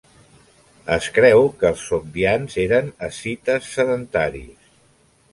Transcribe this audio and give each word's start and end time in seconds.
Es 0.93 1.09
creu 1.17 1.43
que 1.59 1.67
els 1.73 1.83
sogdians 1.89 2.57
eren 2.63 2.89
escites 3.09 3.67
sedentaris. 3.75 4.73